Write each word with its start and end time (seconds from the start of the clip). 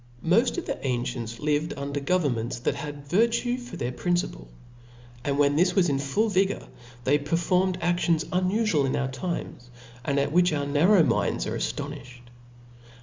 OK 0.25 0.33
TV/TpST 0.35 0.57
of 0.57 0.65
the 0.65 0.87
ancients 0.87 1.39
lived 1.39 1.73
under 1.77 1.99
govcrn 1.99 2.21
p/^., 2.21 2.29
^^^ 2.33 2.43
meats 2.43 2.57
that 2.57 2.73
had 2.73 3.05
virtue 3.05 3.55
for 3.59 3.77
their 3.77 3.91
principle 3.91 4.47
i 4.47 4.47
Boo 4.47 4.49
I 4.49 4.49
IV. 4.49 4.53
Chap. 4.55 5.17
*»^ 5.17 5.17
5 5.17 5.25
and 5.29 5.37
when 5.37 5.55
this 5.55 5.75
was 5.75 5.89
in 5.89 5.99
full 5.99 6.27
vigor, 6.29 6.67
they 7.03 7.17
performed 7.19 7.79
adions 7.81 8.25
unufual 8.31 8.87
in 8.87 8.95
our 8.95 9.11
times, 9.11 9.69
and 10.03 10.17
ac 10.17 10.31
which 10.31 10.53
our 10.53 10.65
narrow 10.65 11.03
minds 11.03 11.45
are 11.45 11.55
aftoniftied. 11.55 12.29